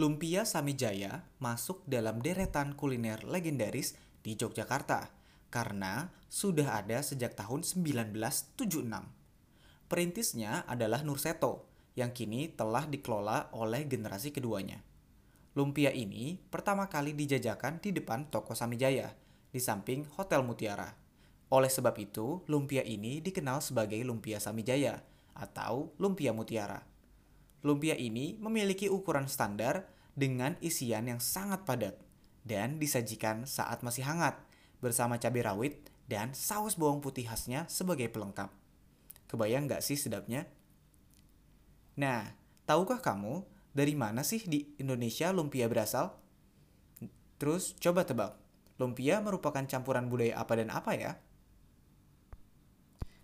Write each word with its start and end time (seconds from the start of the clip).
Lumpia 0.00 0.48
Samijaya 0.48 1.28
masuk 1.44 1.84
dalam 1.84 2.24
deretan 2.24 2.72
kuliner 2.72 3.20
legendaris 3.20 4.00
di 4.24 4.32
Yogyakarta 4.32 5.12
karena 5.52 6.08
sudah 6.32 6.80
ada 6.80 7.04
sejak 7.04 7.36
tahun 7.36 7.60
1976. 7.60 8.80
Perintisnya 9.92 10.64
adalah 10.64 11.04
Nurseto 11.04 11.68
yang 12.00 12.16
kini 12.16 12.48
telah 12.48 12.88
dikelola 12.88 13.52
oleh 13.52 13.84
generasi 13.84 14.32
keduanya. 14.32 14.80
Lumpia 15.52 15.92
ini 15.92 16.40
pertama 16.48 16.88
kali 16.88 17.12
dijajakan 17.12 17.84
di 17.84 17.92
depan 17.92 18.32
toko 18.32 18.56
Samijaya 18.56 19.12
di 19.52 19.60
samping 19.60 20.08
Hotel 20.16 20.40
Mutiara. 20.40 20.96
Oleh 21.52 21.68
sebab 21.68 21.92
itu, 22.00 22.40
lumpia 22.48 22.80
ini 22.80 23.20
dikenal 23.20 23.60
sebagai 23.60 24.00
lumpia 24.00 24.40
Samijaya 24.40 25.04
atau 25.36 25.92
lumpia 26.00 26.32
mutiara. 26.32 26.88
Lumpia 27.60 27.92
ini 27.92 28.40
memiliki 28.40 28.88
ukuran 28.88 29.28
standar 29.28 29.84
dengan 30.16 30.56
isian 30.64 31.08
yang 31.08 31.20
sangat 31.20 31.68
padat 31.68 31.96
dan 32.44 32.80
disajikan 32.80 33.44
saat 33.44 33.84
masih 33.84 34.04
hangat 34.08 34.40
bersama 34.80 35.20
cabai 35.20 35.44
rawit 35.44 35.74
dan 36.08 36.32
saus 36.32 36.74
bawang 36.74 37.04
putih 37.04 37.28
khasnya 37.28 37.68
sebagai 37.68 38.08
pelengkap. 38.08 38.48
Kebayang 39.28 39.68
nggak 39.70 39.84
sih 39.84 39.94
sedapnya? 39.94 40.48
Nah, 42.00 42.32
tahukah 42.64 42.98
kamu 42.98 43.44
dari 43.70 43.94
mana 43.94 44.26
sih 44.26 44.42
di 44.42 44.74
Indonesia 44.80 45.30
lumpia 45.30 45.70
berasal? 45.70 46.16
Terus 47.38 47.76
coba 47.78 48.02
tebak, 48.08 48.34
lumpia 48.80 49.22
merupakan 49.22 49.62
campuran 49.68 50.08
budaya 50.08 50.40
apa 50.40 50.52
dan 50.58 50.72
apa 50.72 50.92
ya? 50.96 51.12